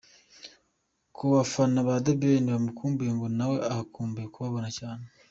[1.15, 5.05] Ku bafana ba The Ben bamukumbuye ngo nawe akumbuye kubabona cyane.